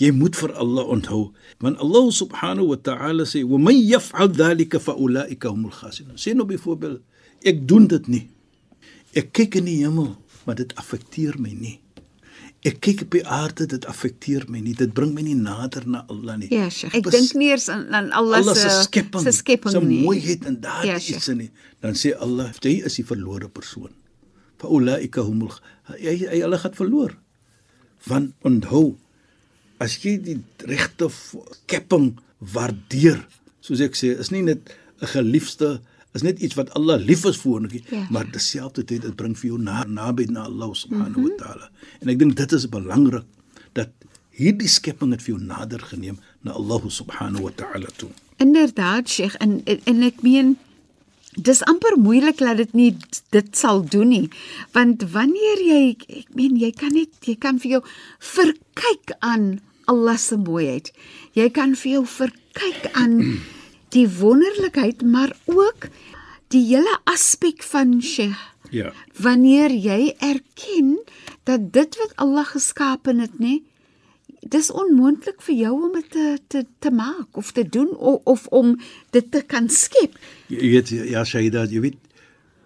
Jy 0.02 0.10
moet 0.18 0.36
vir 0.36 0.54
Allah 0.58 0.88
onthou 0.90 1.32
want 1.62 1.78
Allah 1.80 2.10
subhanahu 2.12 2.72
wa 2.74 2.80
ta'ala 2.82 3.24
sê 3.30 3.44
wa 3.46 3.58
man 3.62 3.76
yaf'al 3.78 4.32
dhalika 4.34 4.80
fa 4.82 4.96
ulaika 4.98 5.52
humul 5.54 5.72
khasirun. 5.72 6.18
Sê 6.18 6.34
nou 6.36 6.46
byvoorbeeld 6.50 7.02
ek 7.46 7.68
doen 7.68 7.88
dit 7.88 8.08
nie. 8.08 8.26
Ek 9.16 9.32
kyk 9.36 9.60
in 9.60 9.66
die 9.68 9.80
hemel, 9.84 10.16
maar 10.48 10.56
dit 10.56 10.72
affekteer 10.80 11.36
my 11.40 11.52
nie. 11.52 11.78
Ek 12.64 12.78
kyk 12.80 13.02
op 13.08 13.16
die 13.18 13.24
aarde, 13.26 13.66
dit 13.68 13.86
affekteer 13.90 14.46
my 14.48 14.60
nie. 14.62 14.74
Dit 14.78 14.94
bring 14.94 15.12
my 15.18 15.24
nie 15.26 15.34
nader 15.36 15.84
na 15.90 16.04
Allah 16.14 16.38
nie. 16.38 16.50
Ja, 16.54 16.68
sure. 16.70 16.94
Ek 16.98 17.08
dink 17.12 17.34
nie 17.36 17.50
eers 17.52 17.66
aan 17.74 17.88
aan 17.94 18.12
Allah 18.14 18.38
Allah 18.44 18.56
se 18.56 18.70
skepping, 18.86 19.24
se 19.26 19.34
skepping 19.34 19.76
nie. 19.88 20.02
mooiheid 20.06 20.46
en 20.46 20.60
daardie 20.62 20.92
Ja, 20.94 21.00
ja, 21.00 21.00
sure. 21.02 21.18
iets 21.18 21.28
in 21.34 21.38
nie. 21.42 21.50
Dan 21.82 21.98
sê 21.98 22.14
Allah, 22.18 22.52
jy 22.62 22.76
is 22.86 22.96
die 23.02 23.06
verlore 23.06 23.50
persoon. 23.50 23.90
Fa 24.62 24.70
ulaika 24.70 25.26
humul 25.26 25.54
hy 25.90 26.16
hy 26.22 26.42
hulle 26.44 26.60
gaan 26.62 26.78
verloor. 26.78 27.16
Want 28.10 28.34
onthou, 28.48 28.96
as 29.82 29.98
jy 30.04 30.18
die 30.22 30.38
regte 30.70 31.10
skepping 31.12 32.14
waardeer, 32.54 33.22
soos 33.62 33.82
ek 33.82 33.98
sê, 33.98 34.14
is 34.22 34.32
nie 34.34 34.44
net 34.46 34.74
'n 35.02 35.10
geliefde 35.16 35.82
is 36.14 36.26
net 36.28 36.42
iets 36.44 36.58
wat 36.60 36.72
Allah 36.76 37.00
lief 37.00 37.24
is 37.26 37.38
vir 37.40 37.52
ons, 37.52 37.74
Ja. 37.90 38.08
maar 38.10 38.28
dieselfde 38.32 38.84
tyd 38.84 39.02
dit 39.02 39.16
bring 39.16 39.36
vir 39.38 39.48
jou 39.48 39.60
na 39.60 39.84
naby 39.88 40.26
na 40.30 40.44
Allah 40.44 40.74
subhanahu 40.74 41.20
mm 41.20 41.26
-hmm. 41.26 41.38
wa 41.38 41.46
taala. 41.46 41.70
En 42.02 42.10
ek 42.10 42.20
dink 42.20 42.36
dit 42.36 42.52
is 42.52 42.70
belangrik 42.70 43.24
dat 43.74 43.90
hierdie 44.30 44.68
skepping 44.68 45.12
het 45.12 45.22
vir 45.22 45.36
jou 45.36 45.44
nader 45.44 45.80
geneem 45.80 46.18
na 46.42 46.52
Allah 46.52 46.82
subhanahu 46.88 47.44
wa 47.44 47.52
taala 47.56 47.88
toe. 47.96 48.10
Inderdaad, 48.38 49.10
Sheikh, 49.10 49.36
en 49.36 49.62
en, 49.66 49.80
en 49.84 50.02
ek 50.02 50.22
meen 50.22 50.58
dis 51.36 51.62
amper 51.64 51.96
moeilik 51.98 52.38
dat 52.38 52.58
dit 52.58 52.74
nie 52.74 52.98
dit 53.32 53.56
sal 53.56 53.84
doen 53.88 54.10
nie. 54.10 54.30
Want 54.76 55.04
wanneer 55.14 55.62
jy 55.64 55.82
ek 56.22 56.34
meen 56.36 56.58
jy 56.60 56.72
kan 56.76 56.94
net 56.94 57.10
jy 57.26 57.36
kan 57.40 57.60
vir 57.60 57.78
jou 57.78 57.82
verkyk 58.20 59.16
aan 59.20 59.62
Allah 59.92 60.18
se 60.18 60.38
mooiheid. 60.38 60.92
Jy 61.34 61.50
kan 61.50 61.76
vir 61.76 61.92
jou 61.92 62.06
verkyk 62.06 62.92
aan 62.94 63.18
die 63.96 64.08
wonderlikheid, 64.08 65.02
maar 65.04 65.34
ook 65.46 65.90
die 66.52 66.64
hele 66.68 66.98
aspek 67.06 67.64
van 67.64 68.02
Sheikh 68.02 68.48
Ja. 68.72 68.94
wanneer 69.20 69.72
jy 69.72 70.14
erken 70.24 71.00
dat 71.44 71.74
dit 71.76 71.98
wat 72.00 72.14
Allah 72.16 72.46
geskapen 72.48 73.20
het, 73.20 73.34
nê, 73.40 73.58
dis 74.52 74.70
onmoontlik 74.72 75.42
vir 75.42 75.56
jou 75.56 75.74
om 75.88 75.94
dit 75.96 76.10
te 76.12 76.26
te 76.52 76.62
te 76.84 76.92
maak 76.92 77.38
of 77.40 77.52
te 77.56 77.64
doen 77.64 77.90
of, 77.98 78.22
of 78.26 78.48
om 78.52 78.74
dit 79.16 79.32
te 79.32 79.42
kan 79.48 79.70
skep. 79.70 80.18
Jy 80.52 80.58
jy 80.62 80.72
weet 80.76 80.90
ja 81.12 81.24
Shaida, 81.26 81.66
jy 81.72 81.80
weet 81.88 81.98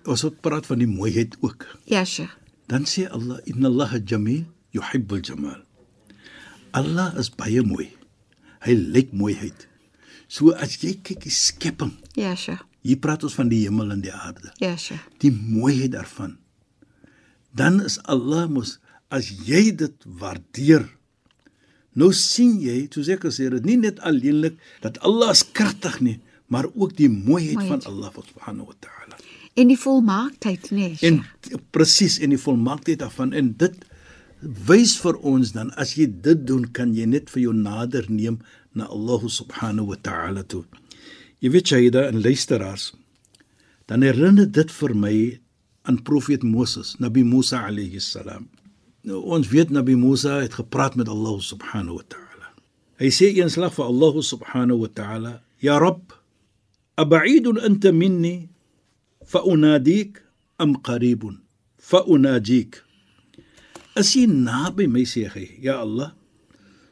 ons 0.06 0.22
het 0.26 0.42
praat 0.42 0.66
van 0.70 0.80
die 0.82 0.90
mooiheid 0.90 1.38
ook. 1.42 1.66
Ja, 1.90 2.04
Sheikh. 2.06 2.34
Dan 2.70 2.86
sê 2.90 3.08
Allah 3.10 3.40
inna 3.46 3.68
Allah 3.70 3.96
jamil 4.06 4.44
yuhibbul 4.74 5.22
jamal. 5.26 5.62
Allah 6.74 7.14
is 7.20 7.30
baie 7.32 7.62
mooi. 7.66 7.88
Hy 8.66 8.74
lyk 8.76 9.14
mooiheid. 9.14 9.68
So 10.28 10.52
as 10.58 10.78
jy 10.82 10.96
kyk 11.06 11.22
die 11.24 11.32
skepping, 11.34 11.94
Ja, 12.18 12.34
Sheikh. 12.36 12.64
hier 12.82 12.98
praat 12.98 13.24
ons 13.24 13.34
van 13.38 13.50
die 13.50 13.64
hemel 13.66 13.92
en 13.94 14.02
die 14.02 14.14
aarde. 14.14 14.52
Ja, 14.62 14.76
Sheikh. 14.78 15.02
Die 15.22 15.32
mooiheid 15.32 15.92
daarvan. 15.94 16.38
dan 17.56 17.78
is 17.86 18.00
Allah 18.04 18.50
mos 18.52 18.80
as 19.10 19.30
jy 19.48 19.72
dit 19.76 19.94
waardeer. 20.20 20.90
Nou 21.96 22.12
sien 22.16 22.58
jy, 22.60 22.86
soos 22.92 23.10
ek 23.14 23.24
gesê 23.28 23.48
het, 23.48 23.66
nie 23.68 23.78
net 23.80 24.02
alleenlik 24.04 24.58
dat 24.84 25.00
Allah 25.08 25.32
is 25.36 25.46
kragtig 25.56 26.02
nie, 26.04 26.18
maar 26.52 26.68
ook 26.74 26.96
die 26.98 27.10
mooiheid 27.10 27.62
Mooiheid. 27.62 27.84
van 27.86 27.92
Allah 27.92 28.12
subhanahu 28.14 28.68
wa 28.68 28.78
ta'ala. 28.84 29.20
En 29.56 29.70
die 29.72 29.80
volmaaktheid, 29.80 30.72
nee. 30.76 30.98
En 31.08 31.22
presies 31.72 32.20
en 32.20 32.36
die 32.36 32.42
volmaaktheid 32.42 33.00
daarvan 33.00 33.32
en 33.34 33.54
dit 33.58 33.86
wys 34.68 34.98
vir 35.00 35.16
ons 35.24 35.54
dan 35.56 35.72
as 35.80 35.96
jy 35.96 36.10
dit 36.22 36.44
doen 36.48 36.68
kan 36.76 36.92
jy 36.94 37.08
net 37.08 37.32
vir 37.32 37.48
jou 37.48 37.54
nader 37.56 38.06
neem 38.12 38.42
na 38.76 38.90
Allah 38.92 39.24
subhanahu 39.32 39.94
wa 39.94 39.98
ta'ala 40.04 40.44
toe. 40.44 40.66
Jy 41.40 41.54
weet 41.56 41.72
Shaida 41.72 42.08
en 42.10 42.20
luisteraars 42.22 42.92
dan 43.88 44.04
herinner 44.04 44.52
dit 44.52 44.72
vir 44.72 44.96
my 44.98 45.16
aan 45.86 46.02
profeet 46.04 46.44
Moses, 46.44 46.96
Nabi 47.00 47.24
Musa 47.24 47.62
alayhi 47.68 48.02
salam. 48.02 48.50
Nou 49.06 49.22
ons 49.38 49.46
weet 49.54 49.70
Nabi 49.70 49.94
Musa 49.94 50.40
het 50.42 50.58
gepraat 50.58 50.96
met 50.98 51.10
Allah 51.10 51.38
subhanahu 51.38 52.00
wa 52.02 52.06
ta'ala. 52.10 52.48
Hy 52.98 53.10
sê 53.14 53.30
eenslag 53.38 53.76
vir 53.78 53.86
Allah 53.86 54.16
subhanahu 54.18 54.82
wa 54.82 54.90
ta'ala: 54.90 55.34
"Ya 55.62 55.78
Rabb, 55.78 56.16
ab'idun 56.98 57.62
anta 57.62 57.94
minni 57.94 58.50
fa 59.22 59.46
unadik 59.46 60.26
am 60.58 60.82
qaribun 60.82 61.38
fa 61.78 62.02
unajik?" 62.10 62.82
As 63.94 64.18
jy 64.18 64.26
naby 64.26 64.90
my 64.90 65.06
sê 65.06 65.30
hy, 65.30 65.62
"Ya 65.62 65.78
ja 65.78 65.86
Allah, 65.86 66.12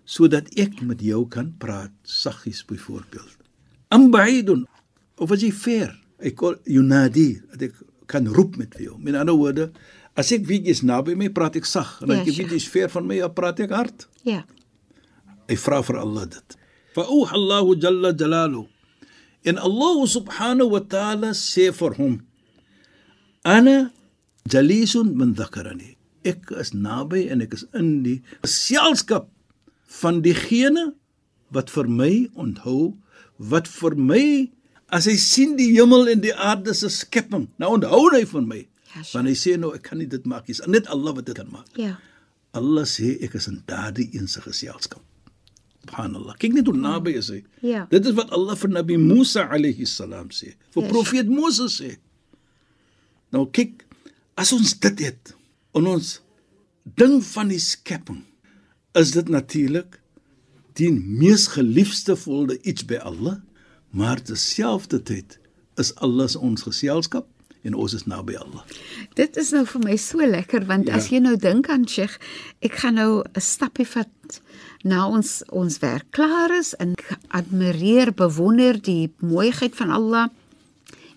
sodat 0.05 0.53
ek 0.53 0.85
met 0.85 1.01
jou 1.01 1.25
kan 1.25 1.57
praat 1.57 1.91
saggies 2.05 2.61
byvoorbeeld." 2.61 3.41
Am 3.89 4.13
ba'idun 4.13 4.69
of 5.17 5.31
as 5.31 5.41
jy 5.41 5.49
ver, 5.49 5.97
ek 6.21 6.37
kon 6.37 6.61
unadi, 6.69 7.41
dat 7.49 7.73
ek 7.73 7.73
kan 8.05 8.27
roep 8.27 8.55
met 8.57 8.77
jou. 8.77 8.97
Met 9.01 9.15
ander 9.15 9.33
woorde, 9.33 9.71
as 10.19 10.31
ek 10.35 10.45
weet 10.49 10.67
jy's 10.69 10.83
naby 10.85 11.15
my, 11.17 11.29
praat 11.33 11.57
ek 11.59 11.65
sag. 11.69 11.95
En 12.03 12.11
as 12.13 12.21
Ja, 12.21 12.27
ek 12.27 12.37
weet 12.41 12.53
jy's 12.57 12.67
ver 12.69 12.91
van 12.93 13.07
my, 13.09 13.17
ja, 13.21 13.29
praat 13.33 13.61
ek 13.63 13.73
hard. 13.73 14.05
Ja. 14.27 14.43
Hy 15.49 15.57
vra 15.59 15.81
vir 15.83 15.99
Allah 16.01 16.27
dit. 16.35 16.57
Fa 16.93 17.05
auha 17.09 17.33
Allahu 17.37 17.75
jalla 17.81 18.13
jalalu. 18.13 18.67
En 19.43 19.57
Allah 19.59 19.97
subhanahu 20.07 20.71
wa 20.77 20.79
ta'ala 20.79 21.33
sê 21.35 21.71
vir 21.75 21.97
hom: 21.99 22.21
Ana 23.43 23.91
jalisun 24.47 25.17
min 25.17 25.33
dhakarani. 25.35 25.97
Ek 26.23 26.53
is 26.55 26.71
naby 26.71 27.27
en 27.33 27.43
ek 27.43 27.57
is 27.57 27.65
in 27.75 28.03
die 28.05 28.21
geselskap 28.45 29.27
van 29.99 30.21
diegene 30.23 30.93
wat 31.51 31.69
vir 31.73 31.89
my 31.91 32.13
onthou, 32.39 32.95
wat 33.37 33.67
vir 33.67 33.97
my 33.99 34.25
as 34.93 35.09
hy 35.09 35.17
sien 35.19 35.57
die 35.57 35.73
hemel 35.73 36.07
en 36.07 36.21
die 36.23 36.33
aarde 36.33 36.73
se 36.77 36.89
skepping, 36.93 37.49
nou 37.59 37.73
onthou 37.75 38.05
hy 38.13 38.23
van 38.29 38.47
my. 38.47 38.61
Ja, 38.93 39.01
sure. 39.03 39.13
Want 39.17 39.31
hy 39.31 39.35
sê 39.37 39.55
nou 39.59 39.73
ek 39.75 39.87
kan 39.89 39.97
nie 40.01 40.09
dit 40.09 40.25
maak 40.29 40.47
nie. 40.47 40.57
Net 40.71 40.89
Allah 40.93 41.15
wat 41.17 41.25
dit 41.29 41.37
kan 41.37 41.49
maak. 41.51 41.69
Ja. 41.79 41.95
Allah 42.53 42.85
sê 42.89 43.15
ek 43.25 43.33
is 43.39 43.49
in 43.49 43.63
daardie 43.69 44.09
een 44.13 44.27
se 44.29 44.41
geselskap. 44.45 45.01
Subhanallah. 45.83 46.37
Kyk 46.39 46.53
net 46.55 46.69
hoe 46.69 46.77
naby 46.77 47.15
is 47.19 47.29
hy. 47.33 47.41
Ja. 47.65 47.85
Dit 47.91 48.05
is 48.07 48.15
wat 48.15 48.31
Allah 48.35 48.55
vir 48.55 48.71
Nabi 48.71 48.97
Musa 49.01 49.47
alayhi 49.51 49.87
salam 49.89 50.29
sê. 50.31 50.53
Vir 50.75 50.85
Ja, 50.85 50.89
profeet 50.91 51.27
Moses 51.31 51.79
sê. 51.81 51.97
Nou 53.33 53.47
kyk, 53.51 53.83
as 54.39 54.53
ons 54.55 54.75
dit 54.79 55.03
het 55.03 55.33
in 55.75 55.89
ons 55.89 56.19
ding 56.99 57.17
van 57.33 57.49
die 57.51 57.59
skepping, 57.59 58.21
is 58.95 59.11
dit 59.11 59.29
natuurlik 59.33 59.99
die 60.77 60.91
mees 60.93 61.47
geliefde 61.53 62.15
volde 62.17 62.59
iets 62.61 62.85
by 62.85 63.01
Allah, 63.01 63.41
maar 63.89 64.21
terselfdertyd 64.21 65.39
is 65.81 65.91
Allah 66.05 66.29
se 66.29 66.39
ons 66.39 66.65
geselskap 66.65 67.27
en 67.63 67.73
ons 67.75 67.93
is 67.93 68.05
naby 68.05 68.35
Allah. 68.35 68.63
Dit 69.15 69.37
is 69.37 69.51
nou 69.51 69.65
vir 69.65 69.81
my 69.83 69.95
so 69.97 70.17
lekker 70.17 70.65
want 70.65 70.87
Ja. 70.87 70.95
as 70.95 71.09
jy 71.09 71.19
nou 71.19 71.35
dink 71.37 71.69
aan 71.69 71.87
Sheikh, 71.87 72.17
ek 72.61 72.73
gaan 72.83 72.95
nou 72.95 73.23
'n 73.23 73.41
stappie 73.41 73.85
vat 73.87 74.09
na 74.83 75.07
ons 75.07 75.43
ons 75.49 75.79
werk 75.79 76.11
klaar 76.11 76.51
is 76.51 76.73
en 76.75 76.93
admireer, 77.29 78.11
bewonder 78.13 78.81
die 78.81 79.11
mooiheid 79.19 79.75
van 79.75 79.91
Allah 79.91 80.27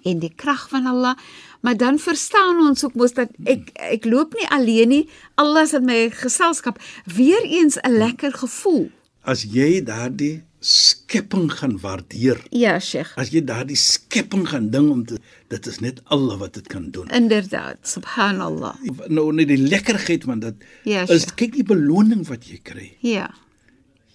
en 0.05 0.19
die 0.23 0.33
krag 0.37 0.69
van 0.71 0.87
Allah, 0.87 1.17
maar 1.63 1.77
dan 1.77 1.99
verstaan 1.99 2.61
ons 2.69 2.85
ook 2.85 2.95
mos 2.95 3.13
dat 3.13 3.29
ek 3.45 3.71
ek 3.75 4.05
loop 4.05 4.35
nie 4.35 4.47
alleen 4.51 4.89
nie, 4.89 5.09
Allah 5.35 5.63
is 5.63 5.75
in 5.75 5.85
my 5.85 6.11
geselskap. 6.11 6.79
Weereens 7.07 7.77
'n 7.83 7.99
lekker 7.99 8.33
gevoel. 8.33 8.91
As 9.25 9.43
jy 9.43 9.83
daardie 9.83 10.43
skepping 10.67 11.47
gaan 11.53 11.77
waardeer, 11.81 12.41
Ja, 12.51 12.79
Sheikh. 12.81 13.13
as 13.17 13.31
jy 13.31 13.43
daardie 13.47 13.77
skepping 13.79 14.47
gaan 14.51 14.71
ding 14.71 14.89
om 14.91 15.05
te 15.07 15.19
dit 15.49 15.67
is 15.71 15.79
net 15.81 16.01
Allah 16.11 16.39
wat 16.41 16.55
dit 16.59 16.67
kan 16.67 16.91
doen. 16.91 17.09
Inderdaad, 17.15 17.79
subhanallah. 17.87 18.75
Nou 19.09 19.29
net 19.33 19.49
die 19.53 19.61
lekkerheid 19.63 20.25
van 20.27 20.41
dit 20.43 20.55
Ja, 20.85 21.03
is 21.07 21.23
Sheikh. 21.23 21.35
kyk 21.39 21.53
die 21.61 21.63
beloning 21.67 22.27
wat 22.27 22.49
jy 22.51 22.59
kry. 22.63 22.89
Ja. 23.01 23.29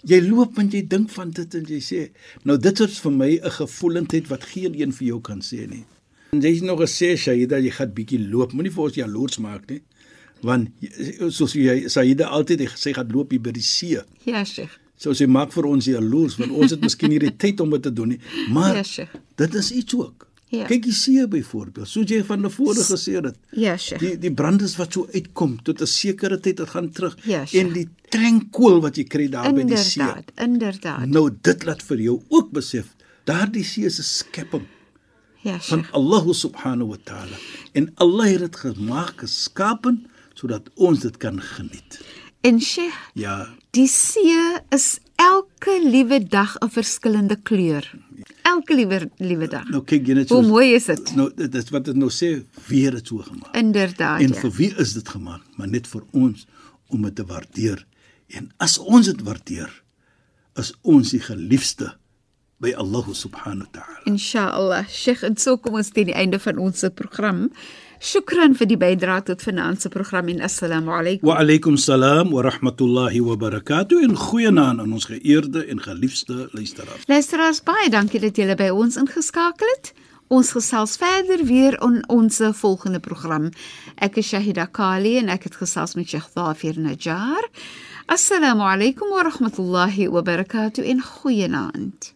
Jy 0.04 0.20
loop 0.28 0.58
en 0.58 0.70
jy 0.74 0.82
dink 0.88 1.10
van 1.14 1.30
dit 1.32 1.56
en 1.56 1.66
jy 1.70 1.80
sê, 1.80 2.10
nou 2.44 2.58
dit 2.58 2.80
is 2.80 3.00
vir 3.00 3.12
my 3.12 3.32
'n 3.44 3.52
gevoelendheid 3.52 4.28
wat 4.28 4.44
geen 4.44 4.74
een 4.82 4.92
vir 4.92 5.08
jou 5.08 5.22
kan 5.22 5.40
sê 5.42 5.70
nie. 5.70 5.86
En 6.34 6.42
jy 6.42 6.54
het 6.56 6.64
nog 6.64 6.80
gesê 6.80 7.16
Shaida, 7.18 7.60
jy 7.60 7.70
gaan 7.72 7.94
bietjie 7.94 8.30
loop, 8.30 8.52
moenie 8.54 8.72
vir 8.72 8.84
ons 8.84 8.96
jaloers 8.96 9.38
maak 9.40 9.70
nie. 9.70 9.82
Want 10.42 10.70
soos 11.30 11.54
jy 11.54 11.88
Shaida 11.88 12.26
altyd 12.28 12.60
gesê 12.70 12.94
gaan 12.94 13.12
loop 13.12 13.32
hier 13.32 13.42
by 13.42 13.52
die 13.52 13.62
see. 13.62 14.00
Ja, 14.26 14.44
Sheikh. 14.44 14.80
So 15.02 15.14
sy 15.18 15.26
maak 15.26 15.54
vir 15.56 15.66
ons 15.66 15.88
jaloers 15.90 16.36
want 16.38 16.52
ons 16.54 16.72
het 16.76 16.82
miskien 16.86 17.10
nie 17.10 17.20
die 17.24 17.32
tyd 17.42 17.62
om 17.64 17.72
dit 17.74 17.82
te 17.88 17.94
doen 17.94 18.12
nie. 18.14 18.20
Maar 18.54 18.76
Ja, 18.76 18.84
Sheikh. 18.84 19.16
dit 19.42 19.56
is 19.56 19.72
iets 19.72 19.96
ook. 19.98 20.28
Ja. 20.52 20.66
Kyk 20.68 20.84
die 20.84 20.94
see 20.94 21.24
byvoorbeeld, 21.32 21.88
soos 21.88 22.10
jy 22.12 22.24
van 22.28 22.42
tevore 22.44 22.84
gesê 22.84 23.14
het. 23.24 23.38
Ja, 23.56 23.78
Sheikh. 23.78 24.02
Die 24.04 24.18
die 24.20 24.32
brandes 24.36 24.76
wat 24.78 24.94
so 24.94 25.08
uitkom 25.14 25.56
tot 25.64 25.82
'n 25.82 25.88
sekere 25.88 26.38
tyd 26.40 26.58
dit 26.58 26.70
gaan 26.70 26.90
terug 26.92 27.16
Ja, 27.24 27.46
en 27.54 27.74
die 27.74 27.88
trenkkool 28.10 28.82
wat 28.82 28.96
jy 28.98 29.04
kry 29.08 29.30
daar 29.30 29.54
by 29.54 29.64
die 29.64 29.78
see. 29.78 30.02
Inderdaad, 30.04 30.32
inderdaad. 30.38 31.06
Nou 31.08 31.30
dit 31.42 31.64
laat 31.66 31.82
vir 31.84 31.98
jou 31.98 32.22
ook 32.30 32.52
besef 32.52 32.86
daardie 33.26 33.64
see 33.64 33.86
is 33.86 34.00
'n 34.00 34.04
skepping 34.04 34.68
Ja, 35.42 35.58
van 35.60 35.80
Sheikh. 35.80 35.94
Allah 35.94 36.34
subhanahu 36.34 36.90
wa 36.90 36.98
taala 37.04 37.38
en 37.74 37.92
Allah 37.96 38.26
het 38.28 38.40
dit 38.40 38.56
gemaak 38.56 39.14
geskapen 39.22 40.06
sodat 40.36 40.70
ons 40.76 41.00
dit 41.00 41.18
kan 41.18 41.42
geniet. 41.42 42.02
En 42.42 42.60
Sheikh, 42.62 42.94
Ja, 43.16 43.48
die 43.75 43.88
see 43.88 44.36
is 44.75 44.99
elke 45.21 45.77
liewe 45.84 46.19
dag 46.27 46.55
'n 46.62 46.69
verskillende 46.69 47.36
kleur. 47.43 47.86
Elke 48.43 48.75
liewe 48.75 49.10
liewe 49.17 49.47
dag. 49.47 49.69
nou 49.69 49.81
kyk 49.84 50.07
jy 50.07 50.13
net 50.13 50.29
Hoe 50.29 50.41
mooi 50.41 50.73
is 50.73 50.86
dit? 50.86 51.15
Nou 51.15 51.31
dit 51.36 51.55
is 51.55 51.69
wat 51.69 51.86
dit 51.86 51.95
nou 51.95 52.10
sê 52.10 52.43
weer 52.67 52.93
het 52.93 53.07
so 53.07 53.17
gemaak. 53.17 53.55
Inderdaad. 53.55 54.21
En 54.21 54.27
Ja. 54.34 54.39
vir 54.39 54.51
wie 54.51 54.75
is 54.77 54.93
dit 54.93 55.10
gemaak? 55.10 55.41
Maar 55.57 55.67
net 55.67 55.88
vir 55.88 56.03
ons 56.12 56.45
om 56.89 57.01
dit 57.01 57.15
te 57.15 57.25
waardeer. 57.25 57.86
En 58.27 58.51
as 58.57 58.77
ons 58.77 59.05
dit 59.05 59.21
waardeer, 59.21 59.84
is 60.55 60.73
ons 60.81 61.10
die 61.10 61.19
geliefde 61.19 61.95
by 62.60 62.73
Allah 62.77 63.05
subhanahu 63.13 63.67
wa 63.71 63.79
ta'ala. 63.79 63.99
Inshallah. 64.05 64.88
Sheikh, 64.88 65.23
en 65.23 65.38
so 65.38 65.57
kom 65.57 65.75
ons 65.75 65.89
teen 65.89 66.05
die 66.05 66.13
einde 66.15 66.39
van 66.39 66.57
ons 66.57 66.84
program. 66.95 67.49
Shukran 68.02 68.56
vir 68.58 68.66
die 68.66 68.80
bydrae 68.82 69.22
tot 69.22 69.44
vanaand 69.46 69.84
se 69.84 69.90
program 69.94 70.32
en 70.32 70.40
assalamu 70.42 70.90
alaykum. 70.90 71.28
Wa 71.30 71.36
alaykum 71.38 71.76
salaam 71.78 72.32
wa 72.34 72.42
rahmatullahi 72.42 73.20
wa 73.22 73.36
barakatuh 73.38 74.00
en 74.02 74.16
goeienaand 74.18 74.82
aan 74.82 74.94
ons 74.98 75.06
geëerde 75.06 75.68
en 75.70 75.78
geliefde 75.86 76.48
luisteraars. 76.52 77.04
Luisteraars, 77.06 77.60
baie 77.62 77.92
dankie 77.94 78.18
dat 78.24 78.40
julle 78.42 78.56
by 78.58 78.72
ons 78.74 78.98
ingeskakel 78.98 79.70
het. 79.76 79.92
Ons 80.34 80.50
gesels 80.58 80.96
verder 80.98 81.44
weer 81.46 81.78
in 81.86 82.00
ons 82.10 82.42
volgende 82.58 83.00
program. 83.06 83.52
Ek 84.02 84.18
is 84.18 84.32
Shahida 84.34 84.66
Kali 84.66 85.20
en 85.20 85.30
ek 85.30 85.46
het 85.52 85.60
gesels 85.62 85.94
met 85.94 86.10
Sheikh 86.10 86.32
Dhafir 86.34 86.80
Najjar. 86.82 87.52
Assalamu 88.10 88.66
alaykum 88.66 89.14
wa 89.14 89.28
rahmatullahi 89.30 90.10
wa 90.10 90.26
barakatuh 90.26 90.90
en 90.90 91.06
goeienaand. 91.06 92.16